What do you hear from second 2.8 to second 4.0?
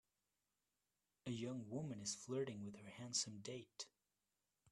handsome date.